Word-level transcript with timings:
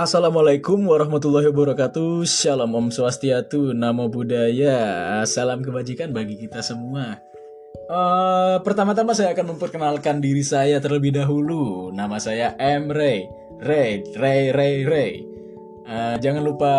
Assalamualaikum 0.00 0.88
warahmatullahi 0.88 1.52
wabarakatuh. 1.52 2.24
Shalom 2.24 2.72
Om 2.72 2.88
Swastiatu 2.88 3.76
Namo 3.76 4.08
Buddhaya. 4.08 5.20
Salam 5.28 5.60
kebajikan 5.60 6.16
bagi 6.16 6.40
kita 6.40 6.64
semua. 6.64 7.20
Uh, 7.84 8.56
Pertama-tama 8.64 9.12
saya 9.12 9.36
akan 9.36 9.52
memperkenalkan 9.52 10.24
diri 10.24 10.40
saya 10.40 10.80
terlebih 10.80 11.12
dahulu. 11.12 11.92
Nama 11.92 12.16
saya 12.16 12.56
M. 12.56 12.88
Ray. 12.88 13.28
Ray, 13.60 14.00
Ray, 14.16 14.48
Ray, 14.56 14.88
Ray. 14.88 15.12
Uh, 15.84 16.16
Jangan 16.16 16.48
lupa 16.48 16.72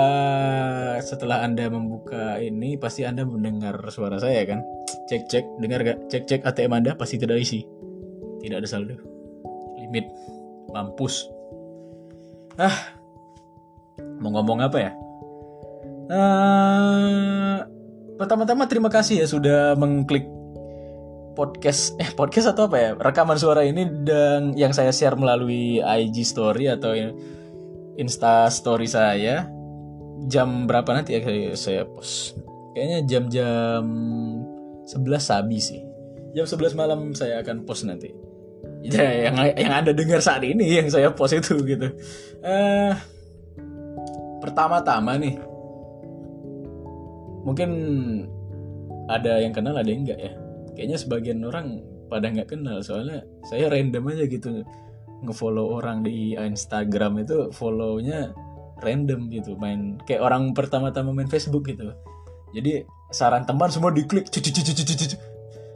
setelah 1.05 1.45
Anda 1.45 1.69
membuka 1.69 2.41
ini 2.41 2.73
Pasti 2.81 3.05
Anda 3.05 3.21
mendengar 3.21 3.85
suara 3.93 4.17
saya 4.17 4.49
kan? 4.49 4.65
Cek, 5.13 5.29
cek, 5.29 5.45
dengar 5.61 5.85
gak? 5.85 6.09
Cek, 6.09 6.25
cek. 6.25 6.41
ATM 6.41 6.73
Anda 6.73 6.97
pasti 6.97 7.21
tidak 7.21 7.37
isi. 7.37 7.61
Tidak 8.41 8.57
ada 8.57 8.65
saldo. 8.65 8.97
Limit. 9.77 10.09
Mampus. 10.73 11.29
Ah, 12.57 13.00
mau 14.21 14.31
ngomong 14.35 14.59
apa 14.61 14.77
ya? 14.77 14.91
Uh, 16.11 17.63
pertama-tama 18.19 18.67
terima 18.67 18.91
kasih 18.91 19.23
ya 19.23 19.27
sudah 19.27 19.79
mengklik 19.79 20.27
podcast 21.33 21.95
eh 21.97 22.11
podcast 22.11 22.51
atau 22.51 22.67
apa 22.67 22.77
ya? 22.77 22.89
Rekaman 22.99 23.39
suara 23.39 23.63
ini 23.63 23.87
dan 24.03 24.53
yang 24.53 24.75
saya 24.75 24.91
share 24.91 25.15
melalui 25.15 25.79
IG 25.79 26.27
story 26.27 26.67
atau 26.67 26.93
Insta 27.99 28.47
story 28.51 28.87
saya. 28.87 29.47
Jam 30.29 30.69
berapa 30.69 30.85
nanti 30.93 31.17
ya 31.17 31.21
saya, 31.57 31.81
post? 31.81 32.37
Kayaknya 32.77 32.99
jam-jam 33.09 33.83
11 34.85 35.17
sabi 35.17 35.57
sih. 35.57 35.81
Jam 36.37 36.45
11 36.45 36.77
malam 36.77 37.17
saya 37.17 37.41
akan 37.41 37.65
post 37.65 37.89
nanti. 37.89 38.13
Ya 38.85 39.29
yang 39.29 39.35
yang 39.57 39.73
anda 39.73 39.93
dengar 39.93 40.21
saat 40.21 40.45
ini 40.45 40.77
yang 40.77 40.89
saya 40.93 41.09
post 41.13 41.37
itu 41.37 41.57
gitu. 41.65 41.89
Uh, 42.45 42.93
pertama-tama 44.41 45.15
nih 45.21 45.37
mungkin 47.45 47.69
ada 49.09 49.41
yang 49.41 49.53
kenal 49.53 49.77
ada 49.77 49.89
yang 49.89 50.05
enggak 50.05 50.19
ya? 50.19 50.33
Kayaknya 50.73 50.97
sebagian 50.97 51.39
orang 51.45 51.81
pada 52.11 52.27
nggak 52.27 52.51
kenal 52.51 52.83
soalnya 52.83 53.23
saya 53.47 53.71
random 53.71 54.11
aja 54.11 54.27
gitu 54.27 54.67
ngefollow 55.23 55.79
orang 55.79 56.03
di 56.03 56.35
Instagram 56.35 57.23
itu 57.23 57.53
follownya 57.55 58.35
random 58.81 59.29
gitu 59.29 59.55
main 59.55 60.01
kayak 60.03 60.19
orang 60.25 60.51
pertama-tama 60.51 61.15
main 61.15 61.29
Facebook 61.29 61.69
gitu. 61.69 61.93
Jadi 62.51 62.83
saran 63.15 63.47
teman 63.47 63.71
semua 63.71 63.95
diklik 63.95 64.27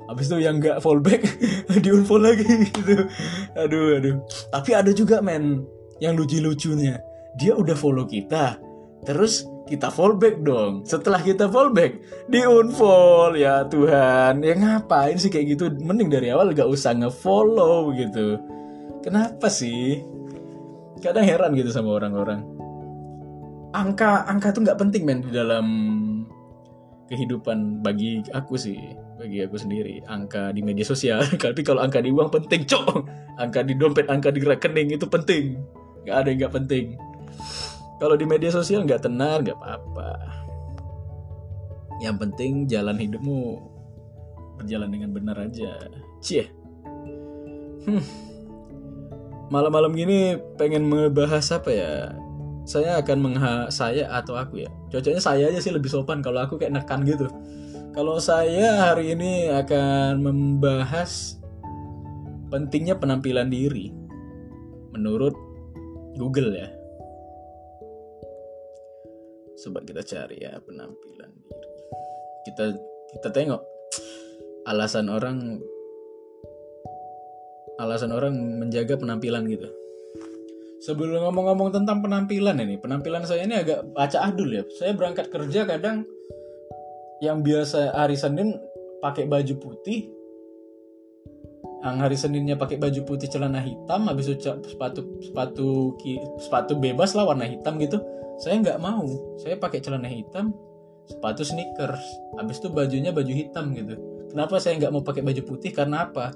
habis 0.06 0.30
itu 0.30 0.38
yang 0.38 0.62
nggak 0.62 0.86
fallback 0.86 1.26
di 1.84 1.90
unfollow 1.90 2.30
lagi 2.30 2.46
gitu. 2.70 3.10
Aduh 3.58 3.98
aduh. 4.02 4.16
Tapi 4.54 4.70
ada 4.76 4.92
juga 4.92 5.22
men 5.24 5.66
yang 6.04 6.14
lucu-lucunya 6.20 7.00
dia 7.36 7.52
udah 7.56 7.76
follow 7.76 8.08
kita 8.08 8.60
terus 9.06 9.46
kita 9.66 9.90
fallback 9.90 10.46
dong. 10.46 10.86
Setelah 10.86 11.22
kita 11.26 11.50
fallback 11.50 11.98
di 12.30 12.46
unfollow 12.46 13.34
ya 13.34 13.66
Tuhan. 13.66 14.46
Ya 14.46 14.54
ngapain 14.54 15.18
sih 15.18 15.34
kayak 15.34 15.58
gitu? 15.58 15.74
Mending 15.82 16.14
dari 16.14 16.30
awal 16.30 16.54
gak 16.54 16.70
usah 16.70 16.94
ngefollow 16.94 17.90
gitu. 17.98 18.38
Kenapa 19.02 19.50
sih? 19.50 20.06
Kadang 21.02 21.26
heran 21.26 21.58
gitu 21.58 21.74
sama 21.74 21.98
orang-orang. 21.98 22.46
Angka 23.76 24.24
angka 24.30 24.56
tuh 24.56 24.64
nggak 24.64 24.80
penting 24.80 25.04
men 25.04 25.20
di 25.20 25.36
dalam 25.36 25.68
kehidupan 27.12 27.84
bagi 27.84 28.24
aku 28.32 28.56
sih 28.56 28.78
bagi 29.18 29.44
aku 29.44 29.58
sendiri. 29.58 30.00
Angka 30.06 30.54
di 30.54 30.62
media 30.62 30.86
sosial 30.86 31.26
tapi 31.42 31.66
kalau 31.66 31.82
angka 31.82 32.06
di 32.06 32.14
uang 32.14 32.30
penting 32.30 32.70
cok. 32.70 33.02
Angka 33.42 33.66
di 33.66 33.74
dompet 33.76 34.08
angka 34.08 34.30
di 34.30 34.46
rekening 34.46 34.94
itu 34.94 35.10
penting. 35.10 35.58
Nggak 36.06 36.16
ada 36.22 36.28
yang 36.30 36.40
nggak 36.46 36.54
penting 36.54 36.86
kalau 37.96 38.20
di 38.20 38.28
media 38.28 38.52
sosial 38.52 38.84
nggak 38.84 39.08
tenar 39.08 39.40
nggak 39.40 39.56
apa-apa. 39.56 40.12
Yang 42.04 42.16
penting 42.28 42.52
jalan 42.68 43.00
hidupmu 43.00 43.56
berjalan 44.60 44.90
dengan 44.92 45.10
benar 45.16 45.38
aja. 45.40 45.80
Cie. 46.20 46.52
Hmm. 47.86 48.02
malam-malam 49.46 49.94
gini 49.94 50.42
pengen 50.58 50.90
membahas 50.90 51.54
apa 51.54 51.70
ya? 51.70 51.92
Saya 52.66 52.98
akan 52.98 53.18
mengha 53.22 53.70
saya 53.70 54.10
atau 54.10 54.34
aku 54.34 54.66
ya? 54.66 54.70
Cocoknya 54.90 55.22
saya 55.22 55.54
aja 55.54 55.62
sih 55.62 55.70
lebih 55.70 55.88
sopan 55.88 56.26
kalau 56.26 56.42
aku 56.42 56.58
kayak 56.58 56.74
nekan 56.74 57.06
gitu. 57.06 57.30
Kalau 57.94 58.18
saya 58.20 58.90
hari 58.90 59.14
ini 59.14 59.48
akan 59.54 60.20
membahas 60.20 61.40
pentingnya 62.50 62.98
penampilan 62.98 63.48
diri 63.48 63.94
menurut 64.92 65.38
Google 66.18 66.58
ya 66.58 66.75
coba 69.56 69.80
kita 69.84 70.02
cari 70.04 70.44
ya 70.44 70.60
penampilan 70.60 71.32
diri. 71.42 71.70
Kita 72.46 72.66
kita 73.16 73.30
tengok. 73.32 73.62
Alasan 74.66 75.08
orang 75.14 75.62
alasan 77.78 78.12
orang 78.12 78.34
menjaga 78.36 78.98
penampilan 79.00 79.46
gitu. 79.48 79.70
Sebelum 80.84 81.26
ngomong-ngomong 81.26 81.74
tentang 81.74 82.04
penampilan 82.04 82.62
ini 82.62 82.78
penampilan 82.78 83.26
saya 83.26 83.48
ini 83.48 83.58
agak 83.58 83.90
baca 83.96 84.22
adul 84.22 84.52
ya. 84.52 84.64
Saya 84.76 84.94
berangkat 84.94 85.32
kerja 85.34 85.66
kadang 85.66 86.06
yang 87.24 87.42
biasa 87.42 87.96
hari 87.96 88.20
Senin 88.20 88.60
pakai 89.00 89.26
baju 89.26 89.56
putih 89.62 90.16
yang 91.86 92.02
hari 92.02 92.18
Seninnya 92.18 92.58
pakai 92.58 92.82
baju 92.82 93.06
putih 93.06 93.30
celana 93.30 93.62
hitam 93.62 94.10
habis 94.10 94.26
itu 94.26 94.42
sepatu 94.42 95.06
sepatu 95.22 95.94
sepatu 96.42 96.74
bebas 96.82 97.14
lah 97.14 97.30
warna 97.30 97.46
hitam 97.46 97.78
gitu 97.78 98.02
saya 98.42 98.60
nggak 98.60 98.80
mau. 98.82 99.06
Saya 99.40 99.56
pakai 99.56 99.80
celana 99.80 100.10
hitam 100.12 100.52
sepatu 101.06 101.46
sneakers. 101.46 102.02
Habis 102.36 102.60
itu 102.60 102.68
bajunya 102.74 103.14
baju 103.14 103.32
hitam 103.32 103.72
gitu. 103.78 103.96
Kenapa 104.34 104.60
saya 104.60 104.82
nggak 104.82 104.92
mau 104.92 105.04
pakai 105.06 105.22
baju 105.24 105.42
putih? 105.46 105.72
Karena 105.72 106.10
apa? 106.10 106.34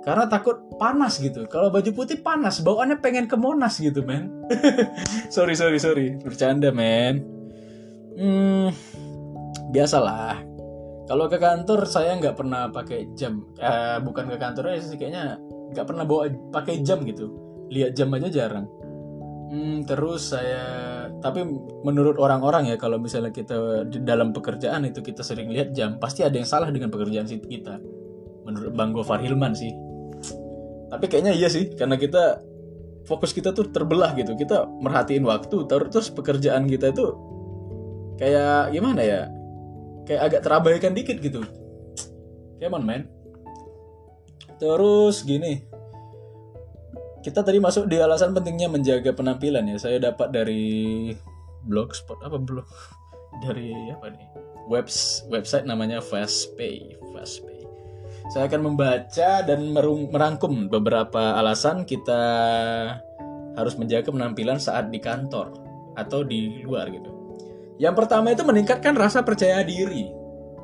Karena 0.00 0.24
takut 0.26 0.56
panas 0.80 1.20
gitu. 1.20 1.44
Kalau 1.46 1.68
baju 1.68 1.90
putih 1.92 2.20
panas 2.24 2.64
bawaannya 2.64 3.04
pengen 3.04 3.28
ke 3.28 3.36
monas 3.36 3.76
gitu 3.80 4.00
men. 4.00 4.32
Sorry 5.34 5.52
sorry 5.52 5.76
sorry. 5.76 6.16
Bercanda 6.20 6.72
men. 6.72 7.20
Hmm, 8.16 8.68
biasalah. 9.72 10.40
Kalau 11.08 11.26
ke 11.26 11.38
kantor 11.42 11.84
saya 11.88 12.16
nggak 12.16 12.36
pernah 12.36 12.70
pakai 12.70 13.12
jam. 13.16 13.44
Eh, 13.58 13.98
bukan 14.04 14.30
ke 14.30 14.36
kantor 14.38 14.76
aja 14.76 14.84
sih 14.84 14.96
kayaknya 15.00 15.36
nggak 15.72 15.86
pernah 15.86 16.04
bawa 16.08 16.28
pakai 16.52 16.80
jam 16.80 17.04
gitu. 17.04 17.30
Lihat 17.68 17.92
jam 17.94 18.08
aja 18.16 18.28
jarang. 18.28 18.66
Hmm, 19.50 19.82
terus 19.84 20.30
saya 20.30 20.99
tapi 21.20 21.44
menurut 21.84 22.16
orang-orang 22.16 22.72
ya 22.72 22.76
kalau 22.80 22.96
misalnya 22.96 23.30
kita 23.30 23.86
di 23.86 24.00
dalam 24.02 24.32
pekerjaan 24.32 24.88
itu 24.88 25.04
kita 25.04 25.20
sering 25.20 25.52
lihat 25.52 25.76
jam 25.76 26.00
pasti 26.00 26.24
ada 26.24 26.34
yang 26.34 26.48
salah 26.48 26.68
dengan 26.72 26.88
pekerjaan 26.88 27.28
kita. 27.28 27.80
Menurut 28.48 28.72
Bang 28.74 28.96
Gofar 28.96 29.20
Hilman 29.20 29.52
sih. 29.52 29.70
Tapi 30.90 31.06
kayaknya 31.06 31.36
iya 31.36 31.46
sih 31.46 31.70
karena 31.76 31.94
kita 31.94 32.42
fokus 33.06 33.30
kita 33.30 33.54
tuh 33.54 33.70
terbelah 33.70 34.16
gitu. 34.18 34.34
Kita 34.34 34.66
merhatiin 34.66 35.22
waktu 35.22 35.68
terus 35.70 36.10
pekerjaan 36.10 36.66
kita 36.66 36.90
itu 36.90 37.06
kayak 38.18 38.74
gimana 38.74 39.00
ya? 39.04 39.20
Kayak 40.08 40.20
agak 40.26 40.40
terabaikan 40.42 40.92
dikit 40.96 41.20
gitu. 41.22 41.44
Come 42.60 42.76
on 42.76 42.84
man 42.84 43.20
terus 44.60 45.24
gini 45.24 45.64
kita 47.20 47.44
tadi 47.44 47.60
masuk 47.60 47.86
di 47.86 48.00
alasan 48.00 48.32
pentingnya 48.32 48.72
menjaga 48.72 49.12
penampilan 49.12 49.68
ya 49.68 49.76
saya 49.76 50.00
dapat 50.00 50.32
dari 50.32 51.12
blogspot 51.68 52.20
apa 52.24 52.40
blog 52.40 52.68
dari 53.44 53.72
apa 53.92 54.12
nih 54.12 54.28
webs 54.68 55.28
website 55.28 55.68
namanya 55.68 56.00
Fastpay 56.00 56.96
Fastpay 57.12 57.60
saya 58.30 58.46
akan 58.46 58.72
membaca 58.72 59.42
dan 59.42 59.74
merangkum 59.74 60.70
beberapa 60.70 61.34
alasan 61.34 61.82
kita 61.82 62.22
harus 63.58 63.74
menjaga 63.74 64.14
penampilan 64.14 64.62
saat 64.62 64.88
di 64.88 65.02
kantor 65.02 65.50
atau 65.98 66.22
di 66.22 66.62
luar 66.62 66.86
gitu. 66.94 67.10
Yang 67.80 67.94
pertama 68.04 68.30
itu 68.30 68.46
meningkatkan 68.46 68.94
rasa 68.94 69.26
percaya 69.26 69.64
diri. 69.66 70.06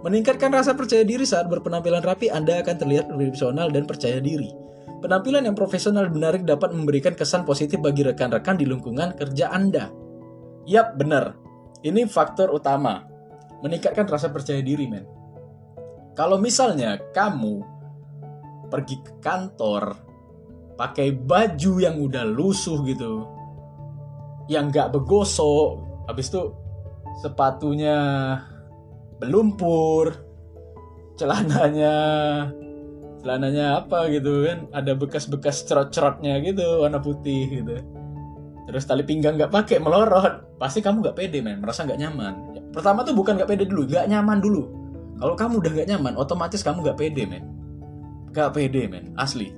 Meningkatkan 0.04 0.52
rasa 0.52 0.78
percaya 0.78 1.02
diri 1.02 1.26
saat 1.26 1.50
berpenampilan 1.50 2.04
rapi, 2.04 2.30
Anda 2.30 2.62
akan 2.62 2.76
terlihat 2.78 3.10
lebih 3.10 3.34
profesional 3.34 3.72
dan 3.72 3.88
percaya 3.88 4.22
diri. 4.22 4.52
Penampilan 5.06 5.46
yang 5.46 5.54
profesional 5.54 6.10
menarik 6.10 6.42
dapat 6.42 6.74
memberikan 6.74 7.14
kesan 7.14 7.46
positif 7.46 7.78
bagi 7.78 8.02
rekan-rekan 8.02 8.58
di 8.58 8.66
lingkungan 8.66 9.14
kerja 9.14 9.54
Anda. 9.54 9.86
Yap, 10.66 10.98
benar. 10.98 11.38
Ini 11.86 12.10
faktor 12.10 12.50
utama. 12.50 13.06
Meningkatkan 13.62 14.10
rasa 14.10 14.34
percaya 14.34 14.58
diri, 14.58 14.90
men. 14.90 15.06
Kalau 16.18 16.42
misalnya 16.42 16.98
kamu 17.14 17.62
pergi 18.66 18.98
ke 18.98 19.22
kantor 19.22 19.94
pakai 20.74 21.14
baju 21.14 21.72
yang 21.78 22.02
udah 22.02 22.26
lusuh 22.26 22.82
gitu, 22.82 23.30
yang 24.50 24.74
gak 24.74 24.90
begosok, 24.90 25.86
habis 26.10 26.34
itu 26.34 26.50
sepatunya 27.22 27.94
belumpur, 29.22 30.18
celananya 31.14 31.94
celananya 33.22 33.82
apa 33.84 34.08
gitu 34.12 34.46
kan, 34.46 34.68
ada 34.72 34.92
bekas-bekas 34.92 35.64
cerot-cerotnya 35.66 36.38
gitu 36.44 36.84
warna 36.84 37.00
putih 37.00 37.62
gitu. 37.62 37.76
terus 38.66 38.82
tali 38.82 39.06
pinggang 39.06 39.38
nggak 39.38 39.54
pakai 39.54 39.78
melorot. 39.78 40.58
Pasti 40.58 40.82
kamu 40.82 41.06
nggak 41.06 41.16
pede 41.16 41.38
men. 41.38 41.62
Merasa 41.62 41.86
nggak 41.86 42.02
nyaman. 42.02 42.34
Pertama 42.74 43.06
tuh 43.06 43.14
bukan 43.14 43.38
nggak 43.38 43.46
pede 43.46 43.64
dulu 43.70 43.86
nggak 43.86 44.10
nyaman 44.10 44.42
dulu. 44.42 44.62
Kalau 45.22 45.34
kamu 45.38 45.54
udah 45.62 45.70
nggak 45.70 45.88
nyaman 45.94 46.12
otomatis 46.18 46.66
kamu 46.66 46.82
nggak 46.82 46.98
pede 46.98 47.22
men. 47.30 47.46
Nggak 48.34 48.50
pede 48.58 48.82
men. 48.90 49.14
Asli. 49.14 49.54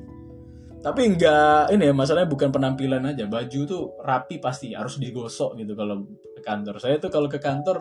Tapi 0.84 1.00
nggak 1.16 1.72
ini 1.72 1.88
ya 1.88 1.94
masalahnya 1.96 2.28
bukan 2.28 2.52
penampilan 2.52 3.00
aja. 3.08 3.24
Baju 3.24 3.60
tuh 3.64 3.96
rapi 4.04 4.44
pasti 4.44 4.76
harus 4.76 5.00
digosok 5.00 5.56
gitu 5.56 5.72
kalau 5.72 6.04
ke 6.04 6.40
kantor. 6.44 6.76
Saya 6.76 7.00
tuh 7.00 7.08
kalau 7.08 7.32
ke 7.32 7.40
kantor 7.40 7.80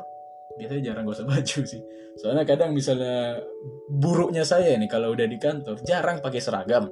biasanya 0.58 0.82
jarang 0.94 1.06
gosok 1.06 1.26
baju 1.30 1.60
sih. 1.64 1.82
Soalnya 2.18 2.44
kadang 2.50 2.74
misalnya 2.74 3.40
buruknya 3.88 4.42
saya 4.42 4.74
nih 4.74 4.90
kalau 4.90 5.14
udah 5.14 5.28
di 5.30 5.38
kantor 5.38 5.78
jarang 5.86 6.18
pakai 6.20 6.42
seragam. 6.42 6.90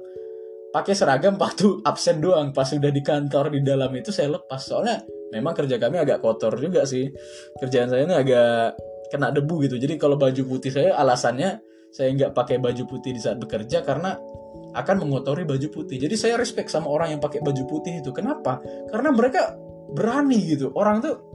Pakai 0.70 0.94
seragam 0.94 1.34
waktu 1.40 1.82
absen 1.82 2.22
doang 2.22 2.54
pas 2.54 2.68
udah 2.70 2.92
di 2.92 3.02
kantor 3.02 3.50
di 3.50 3.60
dalam 3.66 3.90
itu 3.98 4.14
saya 4.14 4.38
lepas. 4.38 4.62
Soalnya 4.62 5.02
memang 5.34 5.52
kerja 5.52 5.76
kami 5.82 5.98
agak 5.98 6.22
kotor 6.22 6.54
juga 6.62 6.86
sih. 6.86 7.10
Kerjaan 7.58 7.90
saya 7.90 8.06
ini 8.06 8.14
agak 8.14 8.78
kena 9.10 9.34
debu 9.34 9.66
gitu. 9.66 9.76
Jadi 9.78 9.98
kalau 9.98 10.14
baju 10.14 10.42
putih 10.46 10.70
saya 10.70 10.94
alasannya 10.94 11.58
saya 11.90 12.12
nggak 12.12 12.32
pakai 12.36 12.62
baju 12.62 12.82
putih 12.86 13.14
di 13.16 13.20
saat 13.22 13.40
bekerja 13.40 13.82
karena 13.82 14.14
akan 14.76 14.96
mengotori 15.00 15.48
baju 15.48 15.68
putih. 15.72 15.96
Jadi 15.96 16.14
saya 16.14 16.36
respect 16.36 16.68
sama 16.68 16.92
orang 16.92 17.16
yang 17.16 17.20
pakai 17.22 17.40
baju 17.40 17.64
putih 17.64 18.04
itu. 18.04 18.12
Kenapa? 18.12 18.60
Karena 18.92 19.10
mereka 19.10 19.56
berani 19.90 20.44
gitu. 20.44 20.74
Orang 20.76 21.00
tuh 21.00 21.25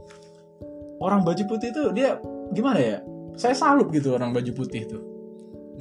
orang 1.02 1.26
baju 1.26 1.42
putih 1.50 1.74
itu 1.74 1.90
dia 1.90 2.22
gimana 2.54 2.78
ya? 2.78 2.98
Saya 3.34 3.58
salut 3.58 3.90
gitu 3.90 4.14
orang 4.14 4.30
baju 4.30 4.52
putih 4.54 4.86
tuh 4.86 5.02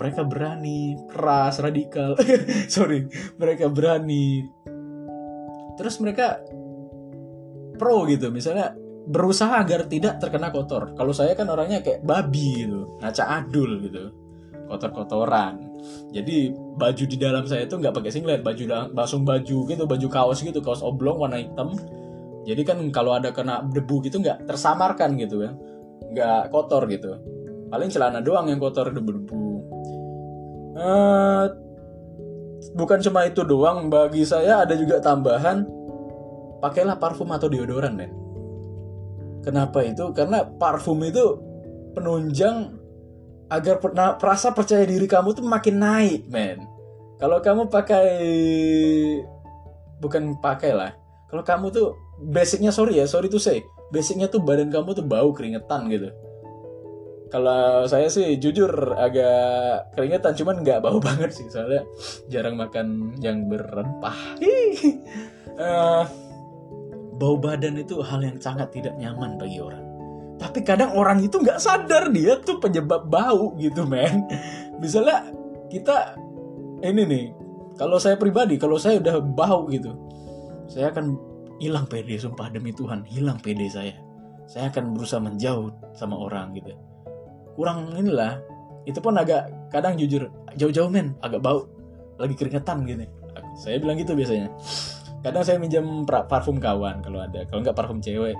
mereka 0.01 0.25
berani 0.25 0.97
keras 1.13 1.61
radikal. 1.61 2.17
Sorry 2.73 3.05
mereka 3.37 3.69
berani. 3.69 4.49
Terus 5.77 6.01
mereka 6.01 6.41
pro 7.77 8.05
gitu 8.09 8.33
misalnya 8.33 8.73
berusaha 9.05 9.61
agar 9.61 9.85
tidak 9.85 10.17
terkena 10.17 10.49
kotor. 10.49 10.97
Kalau 10.97 11.13
saya 11.13 11.37
kan 11.37 11.45
orangnya 11.49 11.85
kayak 11.85 12.01
babi 12.01 12.65
gitu 12.65 12.97
ngaca 12.97 13.23
adul 13.45 13.77
gitu 13.85 14.09
kotor-kotoran. 14.71 15.59
Jadi 16.15 16.53
baju 16.53 17.03
di 17.05 17.17
dalam 17.19 17.43
saya 17.45 17.67
itu 17.67 17.75
nggak 17.75 17.93
pakai 17.93 18.11
singlet 18.13 18.41
baju 18.41 18.93
langsung 18.95 19.21
baju 19.27 19.57
gitu 19.67 19.83
baju 19.85 20.07
kaos 20.07 20.41
gitu 20.41 20.63
kaos 20.63 20.79
oblong 20.81 21.19
warna 21.19 21.41
hitam 21.41 21.75
jadi 22.47 22.61
kan 22.65 22.77
kalau 22.89 23.13
ada 23.13 23.29
kena 23.29 23.61
debu 23.65 24.01
gitu 24.05 24.17
nggak 24.17 24.49
tersamarkan 24.49 25.13
gitu 25.17 25.45
kan. 25.45 25.53
Nggak 26.11 26.49
kotor 26.49 26.89
gitu. 26.89 27.21
Paling 27.69 27.89
celana 27.93 28.19
doang 28.19 28.49
yang 28.51 28.59
kotor 28.59 28.91
debu-debu. 28.91 29.43
Uh, 30.75 31.45
bukan 32.73 32.99
cuma 32.99 33.27
itu 33.27 33.45
doang 33.45 33.87
bagi 33.87 34.25
saya 34.25 34.65
ada 34.65 34.73
juga 34.73 34.99
tambahan. 34.99 35.63
Pakailah 36.61 36.97
parfum 37.01 37.29
atau 37.33 37.49
deodoran 37.49 37.97
men 37.97 38.13
kenapa 39.41 39.81
itu? 39.81 40.13
Karena 40.13 40.45
parfum 40.45 41.01
itu 41.01 41.41
penunjang 41.97 42.77
agar 43.49 43.81
perasa 44.15 44.53
percaya 44.53 44.85
diri 44.85 45.09
kamu 45.09 45.35
tuh 45.35 45.43
makin 45.43 45.75
naik 45.81 46.29
men. 46.29 46.61
Kalau 47.17 47.41
kamu 47.41 47.69
pakai 47.69 48.07
bukan 50.01 50.37
pakai 50.41 50.73
lah 50.73 50.91
kalau 51.29 51.45
kamu 51.45 51.69
tuh 51.69 51.95
basicnya 52.21 52.69
sorry 52.69 53.01
ya 53.01 53.09
sorry 53.09 53.27
tuh 53.27 53.41
say 53.41 53.65
basicnya 53.89 54.29
tuh 54.29 54.39
badan 54.39 54.69
kamu 54.69 54.93
tuh 54.93 55.05
bau 55.05 55.33
keringetan 55.33 55.89
gitu. 55.89 56.09
Kalau 57.31 57.87
saya 57.87 58.11
sih 58.11 58.35
jujur 58.35 58.91
agak 58.99 59.95
keringetan 59.95 60.35
cuman 60.35 60.55
nggak 60.61 60.83
bau 60.83 60.99
banget 61.07 61.31
sih 61.33 61.47
soalnya 61.49 61.83
jarang 62.29 62.55
makan 62.59 63.17
yang 63.19 63.47
berempah. 63.49 64.37
Uh, 65.57 66.03
bau 67.19 67.35
badan 67.37 67.79
itu 67.79 67.99
hal 68.03 68.21
yang 68.21 68.37
sangat 68.37 68.69
tidak 68.75 68.95
nyaman 68.99 69.39
bagi 69.39 69.59
orang. 69.59 69.83
Tapi 70.41 70.65
kadang 70.65 70.97
orang 70.97 71.21
itu 71.21 71.37
nggak 71.37 71.61
sadar 71.61 72.09
dia 72.09 72.41
tuh 72.41 72.57
penyebab 72.57 73.05
bau 73.07 73.53
gitu 73.61 73.85
men. 73.85 74.25
Misalnya 74.81 75.29
kita 75.71 76.17
ini 76.83 77.03
nih 77.05 77.25
kalau 77.77 77.97
saya 78.01 78.17
pribadi 78.19 78.57
kalau 78.57 78.75
saya 78.75 78.99
udah 78.99 79.21
bau 79.21 79.69
gitu 79.71 79.93
saya 80.67 80.91
akan 80.91 81.30
hilang 81.61 81.85
pede 81.85 82.17
sumpah 82.17 82.49
demi 82.49 82.73
Tuhan 82.73 83.05
hilang 83.05 83.37
pede 83.37 83.69
saya. 83.69 83.93
Saya 84.49 84.73
akan 84.73 84.97
berusaha 84.97 85.21
menjauh 85.21 85.93
sama 85.93 86.17
orang 86.17 86.57
gitu. 86.57 86.73
Kurang 87.53 87.93
inilah 87.93 88.41
itu 88.89 88.97
pun 88.97 89.13
agak 89.13 89.69
kadang 89.69 89.93
jujur 89.93 90.25
jauh-jauh 90.57 90.89
men 90.89 91.13
agak 91.21 91.39
bau 91.45 91.69
lagi 92.17 92.33
keringetan 92.33 92.81
gitu 92.89 93.05
saya 93.61 93.77
bilang 93.77 93.97
gitu 94.01 94.17
biasanya. 94.17 94.49
Kadang 95.21 95.43
saya 95.45 95.61
minjam 95.61 95.85
parfum 96.05 96.57
kawan 96.57 97.05
kalau 97.05 97.21
ada 97.21 97.45
kalau 97.45 97.61
nggak 97.61 97.77
parfum 97.77 98.01
cewek. 98.01 98.35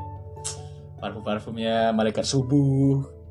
Parfum 0.97 1.21
parfumnya 1.21 1.93
malaikat 1.93 2.25
subuh 2.25 3.21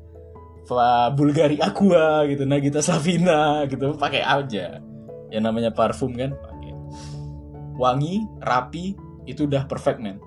Bulgari 1.11 1.59
Aqua 1.59 2.23
gitu 2.31 2.47
Nagita 2.47 2.79
Slavina 2.79 3.67
gitu 3.67 3.91
pakai 3.99 4.23
aja. 4.23 4.79
Yang 5.27 5.43
namanya 5.43 5.71
parfum 5.75 6.15
kan 6.15 6.31
wangi 7.81 8.23
rapi 8.39 8.93
itu 9.25 9.45
udah 9.45 9.65
perfect 9.69 10.01
men. 10.01 10.17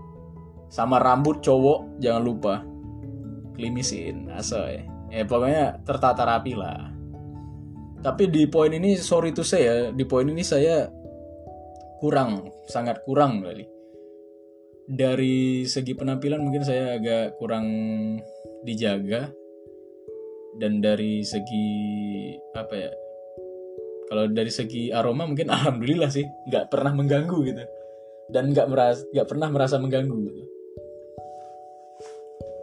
Sama 0.70 0.99
rambut 0.99 1.43
cowok 1.43 2.02
jangan 2.02 2.23
lupa. 2.23 2.55
Klimisin 3.55 4.31
asoy. 4.35 4.82
Ya 5.11 5.23
pokoknya 5.23 5.82
tertata 5.87 6.26
rapi 6.26 6.58
lah. 6.58 6.91
Tapi 8.02 8.29
di 8.29 8.44
poin 8.50 8.75
ini 8.75 8.99
sorry 8.99 9.32
to 9.32 9.46
say 9.46 9.64
ya 9.64 9.76
di 9.94 10.05
poin 10.05 10.29
ini 10.29 10.43
saya 10.43 10.91
kurang 12.02 12.50
sangat 12.67 13.00
kurang 13.06 13.41
kali. 13.41 13.64
Dari 14.85 15.64
segi 15.64 15.97
penampilan 15.97 16.43
mungkin 16.43 16.67
saya 16.67 16.99
agak 16.99 17.38
kurang 17.38 17.67
dijaga. 18.67 19.31
Dan 20.55 20.79
dari 20.79 21.26
segi 21.26 21.67
apa 22.55 22.75
ya 22.79 22.90
kalau 24.06 24.31
dari 24.31 24.52
segi 24.52 24.94
aroma 24.94 25.26
mungkin 25.26 25.50
alhamdulillah 25.55 26.11
sih 26.11 26.23
nggak 26.47 26.70
pernah 26.70 26.93
mengganggu 26.94 27.38
gitu 27.47 27.64
dan 28.32 28.53
nggak 28.53 28.69
merasa 28.71 29.03
nggak 29.12 29.29
pernah 29.29 29.49
merasa 29.53 29.76
mengganggu 29.76 30.19
gitu 30.31 30.44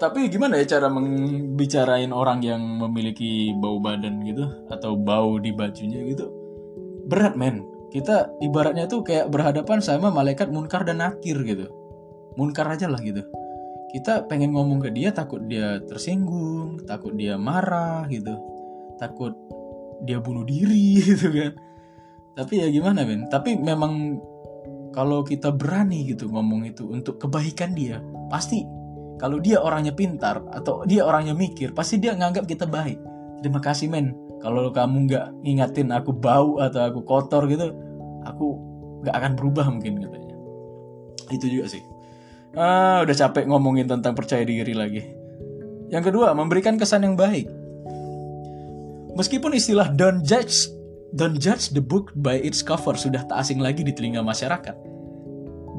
tapi 0.01 0.33
gimana 0.33 0.57
ya 0.57 0.65
cara 0.65 0.89
membicarain 0.89 2.09
orang 2.09 2.41
yang 2.41 2.57
memiliki 2.57 3.53
bau 3.53 3.77
badan 3.77 4.25
gitu 4.25 4.49
atau 4.73 4.97
bau 4.97 5.37
di 5.37 5.53
bajunya 5.53 6.01
gitu? 6.09 6.25
Berat 7.05 7.37
men. 7.37 7.61
Kita 7.93 8.33
ibaratnya 8.41 8.89
tuh 8.89 9.05
kayak 9.05 9.29
berhadapan 9.29 9.77
sama 9.77 10.09
malaikat 10.09 10.49
munkar 10.49 10.89
dan 10.89 11.05
nakir 11.05 11.37
gitu. 11.45 11.69
Munkar 12.33 12.73
aja 12.73 12.89
lah 12.89 12.97
gitu. 12.97 13.21
Kita 13.93 14.25
pengen 14.25 14.57
ngomong 14.57 14.81
ke 14.81 14.89
dia 14.89 15.13
takut 15.13 15.45
dia 15.45 15.77
tersinggung, 15.85 16.81
takut 16.89 17.13
dia 17.13 17.37
marah 17.37 18.09
gitu. 18.09 18.33
Takut 18.97 19.37
dia 20.01 20.17
bunuh 20.17 20.49
diri 20.49 20.97
gitu 21.13 21.29
kan. 21.29 21.53
Tapi 22.41 22.57
ya 22.57 22.73
gimana 22.73 23.05
men? 23.05 23.29
Tapi 23.29 23.53
memang 23.53 24.17
kalau 24.91 25.23
kita 25.23 25.51
berani 25.55 26.03
gitu 26.07 26.27
ngomong 26.27 26.67
itu 26.67 26.87
untuk 26.91 27.19
kebaikan 27.19 27.71
dia, 27.71 28.03
pasti 28.27 28.67
kalau 29.21 29.37
dia 29.37 29.61
orangnya 29.61 29.93
pintar 29.93 30.41
atau 30.51 30.81
dia 30.83 31.05
orangnya 31.05 31.37
mikir 31.37 31.71
pasti 31.77 32.01
dia 32.01 32.17
nganggap 32.17 32.49
kita 32.49 32.65
baik. 32.65 32.97
Terima 33.41 33.61
kasih 33.61 33.87
men. 33.87 34.13
Kalau 34.41 34.73
kamu 34.73 35.05
nggak 35.05 35.25
ngingatin 35.45 35.93
aku 35.93 36.09
bau 36.09 36.57
atau 36.57 36.81
aku 36.81 37.05
kotor 37.05 37.45
gitu 37.45 37.69
aku 38.25 38.57
nggak 39.05 39.15
akan 39.15 39.31
berubah 39.37 39.69
mungkin 39.69 40.01
katanya. 40.01 40.35
Itu 41.29 41.45
juga 41.45 41.69
sih. 41.69 41.83
Ah 42.57 43.05
udah 43.05 43.15
capek 43.15 43.47
ngomongin 43.47 43.85
tentang 43.85 44.17
percaya 44.17 44.41
diri 44.41 44.73
lagi. 44.73 45.05
Yang 45.93 46.11
kedua 46.11 46.33
memberikan 46.33 46.75
kesan 46.81 47.05
yang 47.05 47.13
baik. 47.13 47.45
Meskipun 49.13 49.53
istilah 49.53 49.93
don't 49.93 50.25
judge 50.25 50.71
don't 51.17 51.39
judge 51.39 51.71
the 51.75 51.83
book 51.83 52.15
by 52.15 52.39
its 52.39 52.63
cover 52.63 52.95
sudah 52.95 53.23
tak 53.27 53.41
asing 53.43 53.59
lagi 53.59 53.83
di 53.83 53.91
telinga 53.91 54.23
masyarakat 54.23 54.91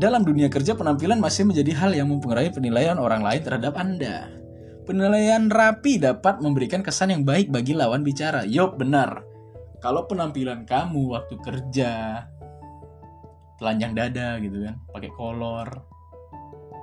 dalam 0.01 0.25
dunia 0.25 0.49
kerja, 0.49 0.73
penampilan 0.73 1.21
masih 1.21 1.45
menjadi 1.45 1.77
hal 1.77 1.93
yang 1.93 2.09
mempengaruhi 2.09 2.51
penilaian 2.51 2.97
orang 2.97 3.21
lain 3.21 3.39
terhadap 3.45 3.77
Anda. 3.77 4.33
Penilaian 4.83 5.53
rapi 5.53 6.01
dapat 6.01 6.41
memberikan 6.41 6.81
kesan 6.81 7.13
yang 7.13 7.23
baik 7.23 7.53
bagi 7.53 7.77
lawan 7.77 8.03
bicara. 8.03 8.43
Yup, 8.43 8.81
benar. 8.81 9.23
Kalau 9.79 10.09
penampilan 10.09 10.65
kamu 10.65 11.13
waktu 11.13 11.35
kerja 11.39 12.25
telanjang 13.63 13.95
dada 13.95 14.43
gitu 14.43 14.65
kan, 14.67 14.75
pakai 14.91 15.11
kolor, 15.15 15.69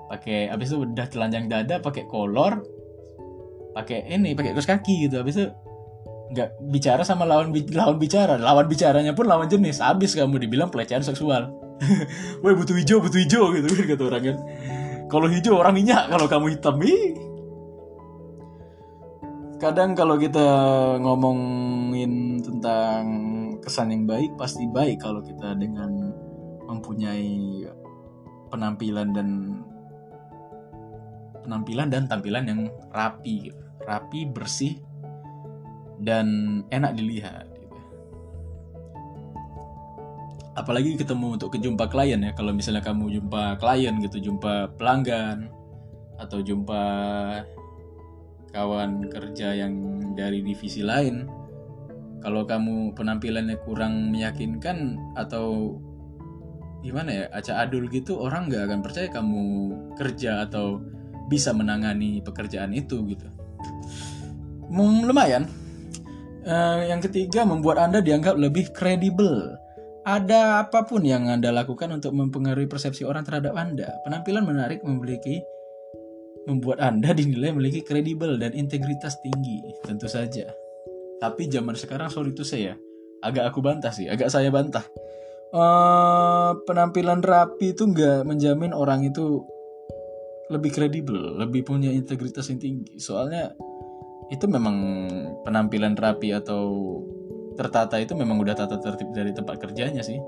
pakai 0.08 0.48
habis 0.48 0.72
itu 0.72 0.88
udah 0.88 1.08
telanjang 1.12 1.52
dada, 1.52 1.84
pakai 1.84 2.08
kolor, 2.08 2.64
pakai 3.76 4.06
ini, 4.16 4.32
pakai 4.32 4.56
kaos 4.56 4.70
kaki 4.70 5.12
gitu. 5.12 5.20
Habis 5.20 5.36
itu 5.44 5.48
nggak 6.30 6.62
bicara 6.70 7.02
sama 7.02 7.26
lawan 7.26 7.50
lawan 7.74 7.98
bicara, 7.98 8.38
lawan 8.38 8.70
bicaranya 8.70 9.14
pun 9.18 9.26
lawan 9.26 9.50
jenis. 9.50 9.82
Habis 9.82 10.14
kamu 10.14 10.42
dibilang 10.46 10.70
pelecehan 10.70 11.02
seksual 11.02 11.70
Woi 12.44 12.54
butuh 12.56 12.76
hijau, 12.76 13.00
butuh 13.00 13.20
hijau 13.20 13.56
gitu 13.56 13.68
kan 13.72 13.86
kata 13.88 14.04
orang 14.04 14.24
kan. 14.24 14.38
Kalau 15.10 15.28
hijau 15.32 15.54
orang 15.58 15.74
minyak, 15.74 16.12
kalau 16.12 16.28
kamu 16.30 16.46
hitam 16.54 16.78
ih. 16.84 17.18
Kadang 19.60 19.92
kalau 19.92 20.16
kita 20.16 20.48
ngomongin 21.04 22.40
tentang 22.40 23.04
kesan 23.60 23.92
yang 23.92 24.08
baik 24.08 24.40
pasti 24.40 24.64
baik 24.72 25.04
kalau 25.04 25.20
kita 25.20 25.52
dengan 25.60 26.16
mempunyai 26.64 27.68
penampilan 28.48 29.12
dan 29.12 29.60
penampilan 31.44 31.92
dan 31.92 32.08
tampilan 32.08 32.44
yang 32.48 32.62
rapi 32.96 33.52
rapi 33.84 34.32
bersih 34.32 34.80
dan 36.00 36.62
enak 36.72 36.96
dilihat 36.96 37.48
gitu. 37.56 37.78
apalagi 40.60 41.00
ketemu 41.00 41.40
untuk 41.40 41.56
kejumpa 41.56 41.88
klien 41.88 42.20
ya. 42.20 42.32
Kalau 42.36 42.52
misalnya 42.52 42.84
kamu 42.84 43.20
jumpa 43.20 43.56
klien 43.64 43.96
gitu 44.04 44.20
jumpa 44.20 44.76
pelanggan 44.76 45.48
atau 46.20 46.44
jumpa 46.44 46.84
kawan 48.52 49.08
kerja 49.08 49.56
yang 49.56 50.02
dari 50.18 50.44
divisi 50.44 50.84
lain 50.84 51.30
kalau 52.20 52.44
kamu 52.44 52.92
penampilannya 52.92 53.56
kurang 53.64 54.12
meyakinkan 54.12 55.00
atau 55.16 55.80
gimana 56.84 57.10
ya 57.12 57.24
acak 57.32 57.56
adul 57.68 57.88
gitu 57.88 58.20
orang 58.20 58.52
nggak 58.52 58.68
akan 58.68 58.80
percaya 58.84 59.08
kamu 59.08 59.44
kerja 59.96 60.44
atau 60.48 60.84
bisa 61.32 61.56
menangani 61.56 62.20
pekerjaan 62.20 62.76
itu 62.76 63.00
gitu. 63.08 63.28
Hmm, 64.70 65.08
lumayan 65.08 65.48
uh, 66.46 66.82
yang 66.86 67.02
ketiga 67.04 67.44
membuat 67.48 67.90
anda 67.90 68.00
dianggap 68.04 68.36
lebih 68.40 68.72
kredibel 68.76 69.58
ada 70.08 70.64
apa 70.64 70.88
pun 70.88 71.04
yang 71.04 71.28
anda 71.28 71.52
lakukan 71.52 71.92
untuk 71.92 72.16
mempengaruhi 72.16 72.70
persepsi 72.70 73.04
orang 73.04 73.28
terhadap 73.28 73.56
anda 73.58 74.00
penampilan 74.08 74.46
menarik 74.48 74.80
memiliki 74.86 75.44
membuat 76.48 76.80
anda 76.80 77.12
dinilai 77.20 77.52
memiliki 77.52 77.84
kredibel 77.84 78.40
dan 78.40 78.56
integritas 78.56 79.20
tinggi 79.20 79.60
tentu 79.84 80.08
saja 80.08 80.50
tapi 81.20 81.52
zaman 81.52 81.76
sekarang 81.76 82.08
sorry 82.08 82.32
itu 82.32 82.48
saya 82.48 82.80
agak 83.20 83.52
aku 83.52 83.60
bantah 83.60 83.92
sih, 83.92 84.08
agak 84.08 84.32
saya 84.32 84.50
bantah. 84.50 84.84
Uh, 85.50 86.62
penampilan 86.70 87.26
rapi 87.26 87.74
itu 87.74 87.90
nggak 87.90 88.24
menjamin 88.24 88.72
orang 88.72 89.02
itu 89.04 89.44
lebih 90.50 90.72
kredibel, 90.74 91.38
lebih 91.42 91.66
punya 91.66 91.90
integritas 91.90 92.50
yang 92.50 92.62
tinggi. 92.62 92.98
Soalnya 93.02 93.54
itu 94.30 94.46
memang 94.46 94.78
penampilan 95.42 95.98
rapi 95.98 96.30
atau 96.38 97.02
tertata 97.58 97.98
itu 98.00 98.14
memang 98.14 98.40
udah 98.40 98.56
tata 98.56 98.78
tertib 98.78 99.10
dari 99.12 99.34
tempat 99.34 99.58
kerjanya 99.58 100.06
sih. 100.06 100.22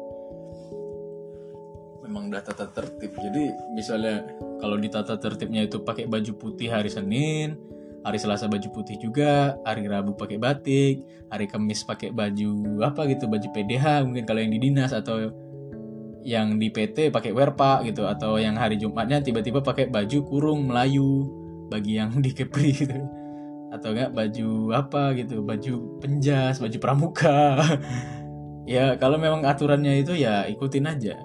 Memang 2.03 2.33
udah 2.33 2.43
tata 2.43 2.67
tertib. 2.67 3.13
Jadi 3.15 3.53
misalnya 3.71 4.25
kalau 4.59 4.75
di 4.75 4.89
tata 4.91 5.15
tertibnya 5.15 5.63
itu 5.63 5.79
pakai 5.85 6.09
baju 6.09 6.33
putih 6.35 6.73
hari 6.73 6.89
Senin, 6.89 7.55
hari 8.01 8.17
Selasa 8.19 8.49
baju 8.49 8.67
putih 8.73 8.99
juga, 8.99 9.55
hari 9.63 9.85
Rabu 9.85 10.17
pakai 10.17 10.41
batik, 10.41 11.05
hari 11.29 11.45
Kamis 11.47 11.85
pakai 11.85 12.11
baju 12.11 12.83
apa 12.83 13.07
gitu, 13.07 13.29
baju 13.29 13.47
PDH 13.53 14.03
mungkin 14.03 14.25
kalau 14.25 14.41
yang 14.41 14.51
di 14.51 14.59
dinas 14.59 14.91
atau 14.91 15.31
yang 16.21 16.57
di 16.57 16.69
PT 16.69 17.09
pakai 17.09 17.33
werpa 17.33 17.81
gitu 17.85 18.05
atau 18.05 18.37
yang 18.37 18.53
hari 18.53 18.77
Jumatnya 18.77 19.21
tiba-tiba 19.25 19.61
pakai 19.61 19.89
baju 19.89 20.17
kurung 20.25 20.69
Melayu 20.69 21.25
bagi 21.69 21.97
yang 21.97 22.13
di 22.25 22.29
Kepri 22.35 22.75
gitu 22.75 23.20
atau 23.71 23.95
enggak 23.95 24.11
baju 24.11 24.75
apa 24.75 25.15
gitu 25.15 25.39
baju 25.41 25.73
penjas 26.03 26.59
baju 26.59 26.77
pramuka 26.77 27.63
ya 28.69 28.99
kalau 28.99 29.15
memang 29.15 29.47
aturannya 29.47 30.03
itu 30.03 30.19
ya 30.19 30.43
ikutin 30.45 30.91
aja 30.91 31.15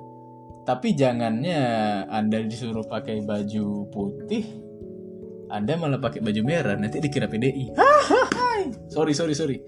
tapi 0.62 0.94
jangannya 0.94 1.60
anda 2.06 2.42
disuruh 2.42 2.86
pakai 2.86 3.22
baju 3.26 3.90
putih 3.90 4.66
anda 5.46 5.78
malah 5.78 6.02
pakai 6.02 6.18
baju 6.18 6.42
merah, 6.42 6.74
nanti 6.74 6.98
dikira 6.98 7.30
PDI. 7.30 7.70
sorry, 8.90 9.14
sorry, 9.14 9.34
sorry. 9.34 9.58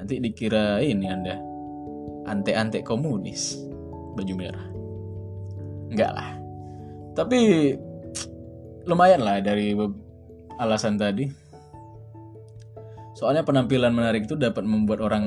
Nanti 0.00 0.18
dikira 0.18 0.80
ini 0.80 1.06
Anda 1.06 1.36
ante-ante 2.24 2.80
komunis 2.80 3.60
baju 4.16 4.34
merah. 4.34 4.66
Enggak 5.92 6.12
lah. 6.16 6.28
Tapi 7.12 7.38
lumayan 8.88 9.20
lah 9.20 9.44
dari 9.44 9.76
alasan 10.56 10.96
tadi. 10.96 11.28
Soalnya 13.12 13.44
penampilan 13.44 13.92
menarik 13.92 14.24
itu 14.24 14.36
dapat 14.36 14.64
membuat 14.64 15.04
orang 15.04 15.26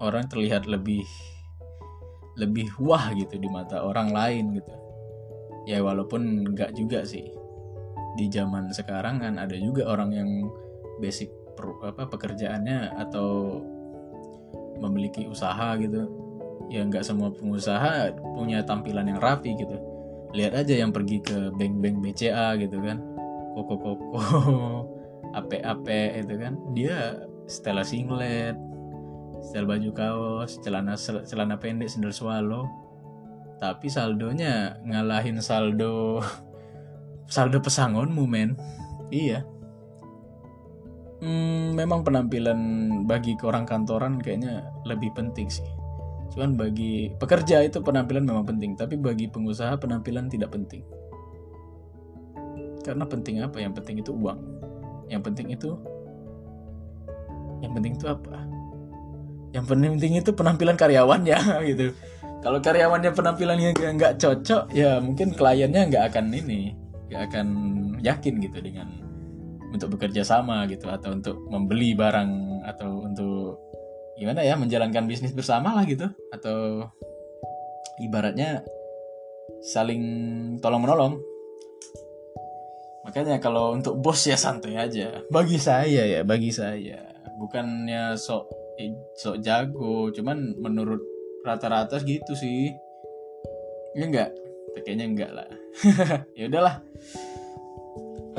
orang 0.00 0.24
terlihat 0.28 0.64
lebih 0.68 1.04
lebih 2.40 2.72
wah 2.80 3.12
gitu 3.12 3.36
di 3.36 3.48
mata 3.48 3.84
orang 3.84 4.12
lain 4.12 4.60
gitu. 4.60 4.72
Ya 5.68 5.84
walaupun 5.84 6.48
enggak 6.52 6.72
juga 6.76 7.04
sih. 7.04 7.32
Di 8.16 8.26
zaman 8.32 8.72
sekarang 8.72 9.20
kan 9.20 9.36
ada 9.36 9.56
juga 9.56 9.88
orang 9.88 10.10
yang 10.12 10.30
basic 11.00 11.28
per, 11.56 11.68
apa 11.84 12.08
pekerjaannya 12.08 12.96
atau 12.96 13.60
memiliki 14.80 15.28
usaha 15.28 15.76
gitu. 15.76 16.08
Ya 16.72 16.84
nggak 16.86 17.04
semua 17.04 17.32
pengusaha 17.32 18.14
punya 18.36 18.64
tampilan 18.64 19.08
yang 19.08 19.20
rapi 19.20 19.56
gitu. 19.56 19.76
Lihat 20.32 20.54
aja 20.64 20.74
yang 20.80 20.94
pergi 20.94 21.20
ke 21.20 21.52
bank-bank 21.56 21.96
BCA 22.00 22.56
gitu 22.56 22.78
kan. 22.80 23.02
Koko-koko 23.56 24.20
AP-AP 25.34 25.86
itu 26.26 26.34
kan. 26.38 26.54
Dia 26.74 27.26
setelah 27.50 27.82
singlet 27.82 28.54
setel 29.40 29.64
baju 29.64 29.90
kaos 29.96 30.60
celana 30.60 30.94
celana 31.00 31.56
pendek 31.56 31.88
sandal 31.90 32.12
swallow. 32.12 32.64
Tapi 33.60 33.92
saldonya 33.92 34.80
ngalahin 34.84 35.40
saldo 35.44 36.24
saldo 37.34 37.58
pesangonmu 37.60 38.24
men. 38.24 38.56
Iya. 39.10 39.44
Hmm, 41.20 41.76
memang 41.76 42.00
penampilan 42.00 42.60
bagi 43.04 43.36
orang 43.44 43.68
kantoran 43.68 44.16
kayaknya 44.24 44.64
lebih 44.88 45.12
penting 45.12 45.52
sih. 45.52 45.66
Cuman 46.32 46.56
bagi 46.56 47.12
pekerja 47.20 47.60
itu 47.60 47.82
penampilan 47.84 48.24
memang 48.24 48.46
penting 48.48 48.78
tapi 48.78 48.96
bagi 48.96 49.28
pengusaha 49.28 49.76
penampilan 49.76 50.32
tidak 50.32 50.54
penting. 50.54 50.80
Karena 52.80 53.04
penting 53.04 53.44
apa? 53.44 53.60
Yang 53.60 53.84
penting 53.84 54.00
itu 54.00 54.16
uang 54.16 54.59
yang 55.10 55.20
penting 55.26 55.50
itu 55.50 55.74
yang 57.60 57.76
penting 57.76 57.98
itu 57.98 58.06
apa? 58.08 58.40
Yang 59.50 59.64
penting 59.68 60.12
itu 60.16 60.30
penampilan 60.32 60.78
karyawannya 60.78 61.38
gitu. 61.74 61.92
Kalau 62.40 62.62
karyawannya 62.62 63.12
penampilannya 63.12 63.76
nggak 63.76 64.16
cocok 64.16 64.72
ya 64.72 64.96
mungkin 65.02 65.36
kliennya 65.36 65.92
nggak 65.92 66.04
akan 66.14 66.32
ini 66.32 66.72
gak 67.10 67.26
akan 67.34 67.48
yakin 68.00 68.38
gitu 68.38 68.62
dengan 68.62 68.86
untuk 69.74 69.98
bekerja 69.98 70.22
sama 70.22 70.62
gitu 70.70 70.86
atau 70.86 71.10
untuk 71.10 71.36
membeli 71.50 71.92
barang 71.98 72.62
atau 72.70 73.02
untuk 73.02 73.58
gimana 74.14 74.46
ya 74.46 74.54
menjalankan 74.54 75.10
bisnis 75.10 75.34
bersama 75.34 75.74
lah 75.74 75.84
gitu. 75.84 76.06
Atau 76.32 76.86
ibaratnya 78.00 78.64
saling 79.60 80.02
tolong 80.64 80.80
menolong 80.86 81.20
makanya 83.04 83.40
kalau 83.40 83.72
untuk 83.72 83.96
bos 83.98 84.20
ya 84.28 84.36
santai 84.36 84.76
aja. 84.76 85.24
Bagi 85.32 85.56
saya 85.56 86.04
ya 86.04 86.20
bagi 86.24 86.52
saya. 86.52 87.00
Bukannya 87.40 88.16
sok 88.16 88.48
sok 89.16 89.40
jago 89.44 90.08
cuman 90.12 90.56
menurut 90.60 91.00
rata-rata 91.44 92.00
gitu 92.04 92.32
sih. 92.36 92.72
Ya 93.96 94.04
enggak? 94.06 94.30
Kayaknya 94.84 95.06
enggak 95.06 95.30
lah. 95.34 95.50
Ya 96.38 96.44
udahlah. 96.48 96.76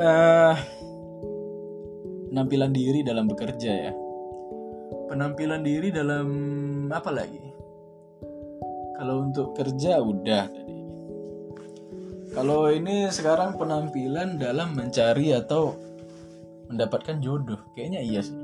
Uh, 0.01 0.55
penampilan 2.31 2.71
diri 2.71 3.03
dalam 3.03 3.27
bekerja 3.27 3.71
ya. 3.89 3.93
Penampilan 5.11 5.61
diri 5.61 5.91
dalam 5.91 6.27
apa 6.87 7.11
lagi? 7.11 7.43
Kalau 8.95 9.27
untuk 9.27 9.57
kerja 9.57 9.99
udah 9.99 10.45
tadi 10.47 10.70
kalau 12.31 12.71
ini 12.71 13.11
sekarang 13.11 13.59
penampilan 13.59 14.39
dalam 14.39 14.71
mencari 14.71 15.35
atau 15.35 15.75
mendapatkan 16.71 17.19
jodoh 17.19 17.59
kayaknya 17.75 17.99
iya 17.99 18.23
sih. 18.23 18.35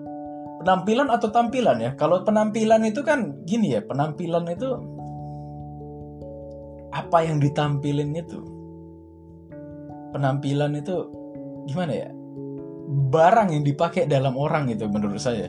Penampilan 0.60 1.08
atau 1.08 1.32
tampilan 1.32 1.80
ya? 1.80 1.96
Kalau 1.96 2.28
penampilan 2.28 2.84
itu 2.84 3.00
kan 3.00 3.48
gini 3.48 3.80
ya 3.80 3.82
penampilan 3.88 4.44
itu 4.52 4.70
apa 6.92 7.18
yang 7.24 7.40
ditampilin 7.40 8.12
itu? 8.12 8.40
Penampilan 10.12 10.76
itu 10.76 10.96
gimana 11.72 11.94
ya? 11.96 12.10
Barang 13.08 13.56
yang 13.56 13.64
dipakai 13.64 14.04
dalam 14.12 14.36
orang 14.36 14.68
itu 14.68 14.84
menurut 14.92 15.24
saya. 15.24 15.48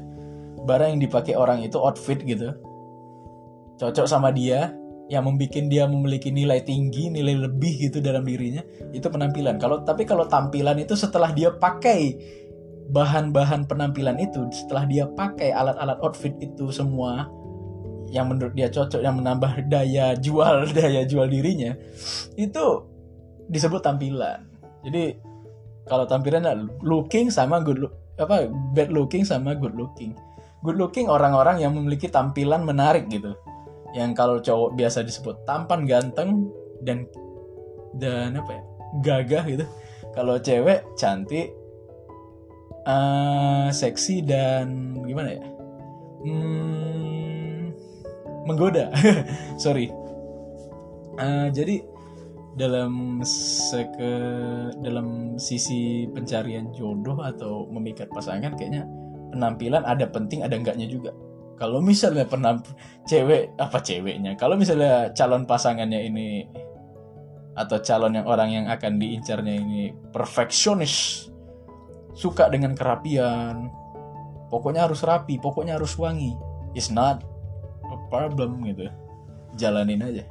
Barang 0.62 0.94
yang 0.94 1.02
dipakai 1.02 1.34
orang 1.34 1.66
itu 1.66 1.74
outfit 1.74 2.22
gitu. 2.22 2.54
Cocok 3.82 4.06
sama 4.06 4.30
dia 4.30 4.70
yang 5.08 5.24
membuat 5.24 5.56
dia 5.72 5.88
memiliki 5.88 6.28
nilai 6.28 6.60
tinggi 6.60 7.08
nilai 7.08 7.48
lebih 7.48 7.88
gitu 7.88 8.04
dalam 8.04 8.28
dirinya 8.28 8.60
itu 8.92 9.08
penampilan. 9.08 9.56
Kalau 9.56 9.80
tapi 9.80 10.04
kalau 10.04 10.28
tampilan 10.28 10.76
itu 10.76 10.92
setelah 10.92 11.32
dia 11.32 11.48
pakai 11.48 12.12
bahan-bahan 12.92 13.64
penampilan 13.64 14.20
itu 14.20 14.48
setelah 14.52 14.84
dia 14.84 15.08
pakai 15.08 15.52
alat-alat 15.52 16.00
outfit 16.04 16.32
itu 16.40 16.68
semua 16.72 17.28
yang 18.08 18.32
menurut 18.32 18.56
dia 18.56 18.72
cocok 18.72 19.00
yang 19.04 19.20
menambah 19.20 19.68
daya 19.68 20.16
jual 20.16 20.64
daya 20.76 21.04
jual 21.04 21.28
dirinya 21.28 21.72
itu 22.36 22.64
disebut 23.48 23.80
tampilan. 23.80 24.44
Jadi 24.84 25.16
kalau 25.88 26.04
tampilan 26.04 26.68
looking 26.84 27.32
sama 27.32 27.64
good 27.64 27.80
look 27.80 27.96
apa 28.20 28.52
bad 28.76 28.92
looking 28.92 29.24
sama 29.24 29.56
good 29.56 29.72
looking. 29.72 30.12
Good 30.60 30.76
looking 30.76 31.08
orang-orang 31.08 31.64
yang 31.64 31.72
memiliki 31.72 32.12
tampilan 32.12 32.66
menarik 32.66 33.08
gitu 33.08 33.32
yang 33.96 34.12
kalau 34.12 34.40
cowok 34.40 34.76
biasa 34.76 35.00
disebut 35.04 35.44
tampan 35.48 35.88
ganteng 35.88 36.52
dan 36.84 37.08
dan 37.96 38.36
apa 38.36 38.50
ya? 38.52 38.62
Gagah 39.04 39.44
gitu. 39.48 39.66
Kalau 40.12 40.36
cewek 40.40 40.84
cantik 40.96 41.52
uh, 42.88 43.68
seksi 43.72 44.24
dan 44.24 44.98
gimana 45.04 45.36
ya? 45.36 45.42
Hmm, 46.24 47.72
menggoda. 48.44 48.90
Sorry. 49.62 49.92
Uh, 51.18 51.50
jadi 51.50 51.82
dalam 52.58 53.22
seke 53.22 54.14
dalam 54.82 55.38
sisi 55.38 56.10
pencarian 56.10 56.74
jodoh 56.74 57.22
atau 57.22 57.70
memikat 57.70 58.10
pasangan 58.10 58.58
kayaknya 58.58 58.82
penampilan 59.30 59.86
ada 59.86 60.10
penting 60.10 60.42
ada 60.42 60.58
enggaknya 60.58 60.90
juga 60.90 61.14
kalau 61.58 61.82
misalnya 61.82 62.22
penamp 62.24 62.70
cewek 63.04 63.50
apa 63.58 63.82
ceweknya? 63.82 64.38
Kalau 64.38 64.54
misalnya 64.54 65.10
calon 65.12 65.42
pasangannya 65.44 66.06
ini 66.06 66.46
atau 67.58 67.82
calon 67.82 68.14
yang 68.14 68.26
orang 68.30 68.50
yang 68.54 68.66
akan 68.70 69.02
diincarnya 69.02 69.54
ini 69.58 69.90
perfeksionis 70.14 71.26
suka 72.14 72.46
dengan 72.46 72.78
kerapian 72.78 73.66
pokoknya 74.46 74.86
harus 74.86 75.02
rapi 75.02 75.42
pokoknya 75.42 75.74
harus 75.74 75.98
wangi 75.98 76.38
it's 76.78 76.94
not 76.94 77.26
a 77.90 77.98
problem 78.06 78.62
gitu. 78.62 78.86
Jalanin 79.58 80.06
aja. 80.06 80.24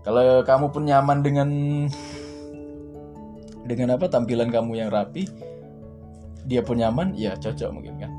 Kalau 0.00 0.40
kamu 0.42 0.72
pun 0.72 0.88
nyaman 0.88 1.20
dengan 1.20 1.48
dengan 3.68 3.94
apa 3.94 4.08
tampilan 4.08 4.48
kamu 4.48 4.80
yang 4.80 4.90
rapi 4.90 5.28
dia 6.48 6.64
pun 6.64 6.80
nyaman 6.80 7.12
ya 7.14 7.36
cocok 7.36 7.68
mungkin 7.68 8.00
kan. 8.00 8.12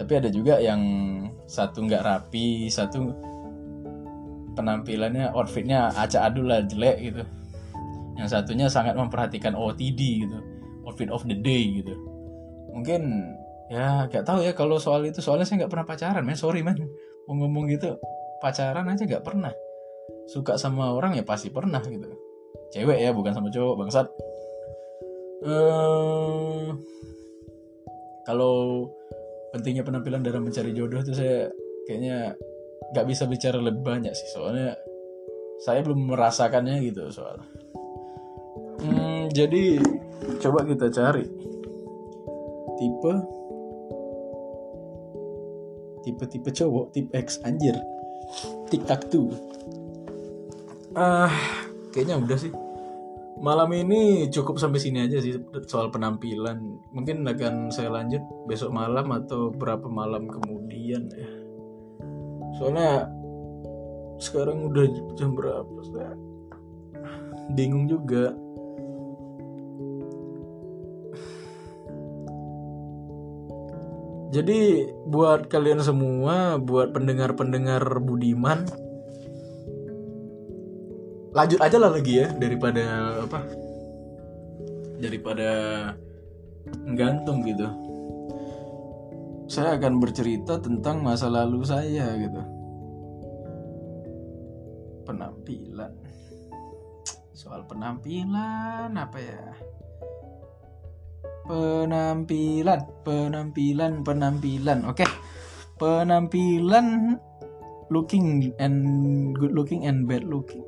Tapi 0.00 0.12
ada 0.16 0.28
juga 0.32 0.60
yang 0.60 0.80
satu 1.46 1.86
nggak 1.86 2.02
rapi 2.02 2.66
satu 2.66 3.14
penampilannya 4.58 5.30
outfitnya 5.30 5.94
acak 5.94 6.32
adul 6.32 6.50
lah 6.50 6.64
jelek 6.66 7.12
gitu. 7.12 7.22
Yang 8.16 8.28
satunya 8.32 8.66
sangat 8.72 8.96
memperhatikan 8.96 9.52
OTD 9.52 10.00
gitu 10.24 10.38
outfit 10.86 11.10
of 11.10 11.26
the 11.26 11.36
day 11.36 11.82
gitu. 11.82 11.92
Mungkin 12.70 13.02
ya 13.66 14.06
gak 14.06 14.22
tahu 14.24 14.46
ya 14.46 14.54
kalau 14.54 14.78
soal 14.78 15.04
itu. 15.04 15.18
Soalnya 15.18 15.44
saya 15.44 15.66
nggak 15.66 15.72
pernah 15.74 15.86
pacaran 15.86 16.22
men. 16.22 16.38
Sorry 16.38 16.62
men. 16.62 16.78
Mau 17.26 17.34
ngomong 17.34 17.66
gitu 17.68 17.98
pacaran 18.38 18.86
aja 18.86 19.02
nggak 19.02 19.26
pernah. 19.26 19.52
Suka 20.30 20.54
sama 20.56 20.94
orang 20.94 21.18
ya 21.18 21.26
pasti 21.26 21.50
pernah 21.50 21.82
gitu. 21.82 22.06
Cewek 22.72 22.98
ya 23.02 23.10
bukan 23.10 23.34
sama 23.34 23.50
cowok 23.50 23.74
bangsat. 23.82 24.06
Uh, 25.44 26.72
kalau 28.24 28.88
pentingnya 29.56 29.84
penampilan 29.88 30.20
dalam 30.20 30.44
mencari 30.44 30.76
jodoh 30.76 31.00
itu 31.00 31.16
saya 31.16 31.48
kayaknya 31.88 32.36
nggak 32.92 33.06
bisa 33.08 33.24
bicara 33.24 33.58
lebih 33.58 33.82
banyak 33.82 34.12
sih. 34.12 34.28
Soalnya 34.36 34.76
saya 35.64 35.80
belum 35.80 36.12
merasakannya 36.12 36.84
gitu 36.84 37.08
soal. 37.08 37.40
Hmm, 38.84 39.32
jadi 39.32 39.80
coba 40.44 40.68
kita 40.68 40.92
cari 40.92 41.24
tipe 42.76 43.12
tipe-tipe 46.04 46.50
cowok 46.52 46.92
tipe 46.92 47.10
X 47.16 47.40
anjir. 47.42 47.74
Tiktok 48.68 49.00
tuh 49.08 49.30
ah 50.96 51.30
kayaknya 51.92 52.16
udah 52.16 52.38
sih 52.40 52.52
malam 53.36 53.68
ini 53.76 54.32
cukup 54.32 54.56
sampai 54.56 54.80
sini 54.80 55.04
aja 55.04 55.20
sih 55.20 55.36
soal 55.68 55.92
penampilan. 55.92 56.80
Mungkin 56.92 57.26
akan 57.28 57.68
saya 57.68 57.92
lanjut 57.92 58.22
besok 58.48 58.72
malam 58.72 59.12
atau 59.12 59.52
berapa 59.52 59.86
malam 59.88 60.28
kemudian 60.28 61.08
ya. 61.12 61.28
Soalnya 62.56 63.12
sekarang 64.16 64.72
udah 64.72 64.84
jam 65.16 65.36
berapa 65.36 65.80
saya 65.84 66.16
bingung 67.52 67.86
juga. 67.86 68.32
Jadi 74.34 74.84
buat 75.06 75.48
kalian 75.48 75.80
semua 75.80 76.60
buat 76.60 76.92
pendengar-pendengar 76.92 77.80
Budiman 78.04 78.68
lanjut 81.36 81.60
aja 81.60 81.76
lah 81.76 81.92
lagi 81.92 82.24
ya 82.24 82.32
daripada 82.32 82.84
apa? 83.28 83.44
Daripada 84.96 85.48
gantung 86.96 87.44
gitu. 87.44 87.68
Saya 89.46 89.76
akan 89.76 90.00
bercerita 90.00 90.56
tentang 90.58 91.04
masa 91.04 91.28
lalu 91.28 91.60
saya 91.68 92.16
gitu. 92.16 92.40
Penampilan. 95.04 95.92
Soal 97.36 97.68
penampilan 97.68 98.96
apa 98.96 99.18
ya? 99.20 99.44
Penampilan 101.46 102.80
penampilan 103.04 103.92
penampilan. 104.02 104.88
Oke. 104.88 105.04
Okay. 105.04 105.10
penampilan 105.76 107.20
looking 107.92 108.48
and 108.56 108.80
good 109.36 109.52
looking 109.52 109.84
and 109.84 110.08
bad 110.08 110.24
looking 110.24 110.64